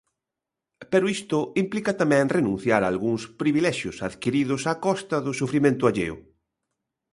[0.91, 6.15] Pero isto implica tamén renunciar a algúns privilexios adquiridos a costa do sufrimento alleo.